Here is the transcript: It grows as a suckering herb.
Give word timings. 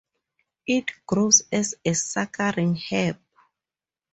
It 0.65 0.89
grows 1.05 1.43
as 1.51 1.75
a 1.85 1.93
suckering 1.93 2.75
herb. 2.89 3.19